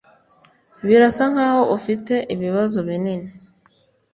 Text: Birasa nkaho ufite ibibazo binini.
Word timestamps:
Birasa 0.87 1.23
nkaho 1.31 1.61
ufite 1.77 2.13
ibibazo 2.35 2.77
binini. 2.87 3.29